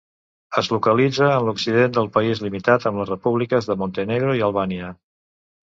[0.61, 4.93] Es localitza en l'occident del país limitant amb les Repúbliques de Montenegro i Albània.